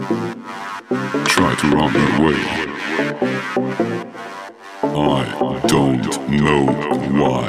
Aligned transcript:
Try 0.00 1.54
to 1.56 1.66
run 1.68 1.94
away. 2.16 2.40
I 4.82 5.60
don't 5.66 6.00
know 6.30 6.64
why. 7.20 7.44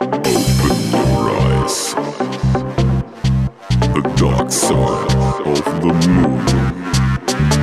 Open 0.00 0.76
your 0.90 1.30
eyes. 1.42 1.94
The 3.92 4.02
dark 4.16 4.50
side 4.50 5.12
of 5.46 5.64
the 5.82 5.92
moon. 6.08 6.46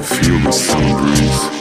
Feel 0.04 0.40
the 0.42 0.52
sun 0.52 0.86
breeze. 1.02 1.57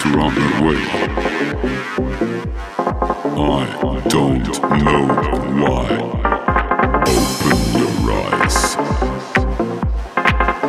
to 0.00 0.08
run 0.08 0.34
away. 0.62 0.82
I 3.36 4.00
don't 4.08 4.46
know 4.84 5.06
why. 5.60 5.88
Open 7.06 7.58
your 7.78 7.96
eyes. 8.12 8.76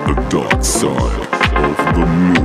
The 0.06 0.16
dark 0.30 0.64
side 0.64 1.28
of 1.56 1.78
the 1.96 2.06
moon. 2.06 2.41